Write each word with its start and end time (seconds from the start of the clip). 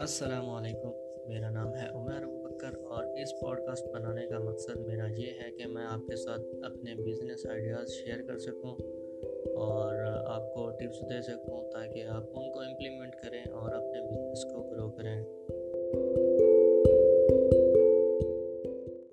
السلام 0.00 0.50
علیکم۔ 0.50 0.90
میرا 1.28 1.50
نام 1.50 1.74
ہے 1.74 1.86
عمر 1.94 2.26
بکر 2.26 2.76
اور 2.84 3.04
اس 3.04 3.40
پوڈ 3.40 3.60
کاسٹ 3.66 3.86
بنانے 3.94 4.26
کا 4.26 4.38
مقصد 4.38 4.76
میرا 4.76 5.06
یہ 5.18 5.26
ہے 5.26 5.50
کہ 5.50 5.66
میں 5.66 5.86
آپ 5.86 6.00
کے 6.08 6.16
ساتھ 6.16 6.40
اپنے 6.40 6.94
بزنس 6.94 7.46
آئیڈیاز 7.46 7.90
شیئر 7.90 8.22
کر 8.26 8.38
سکوں 8.38 8.74
اور 9.54 9.94
آپ 10.26 10.54
کو 10.54 10.70
ٹپس 10.70 11.00
دے 11.00 11.22
سکوں 11.22 11.70
تاکہ 11.70 12.04
آپ 12.04 12.22
ان 12.22 12.52
کو 12.52 12.60
امپلیمنٹ 12.60 13.16
کریں 13.22 13.44
اور 13.52 13.72
اپنے 13.72 14.00
بزنس 14.10 14.44
کو 14.44 14.62
گرو 14.62 14.90
کریں۔ 14.90 15.24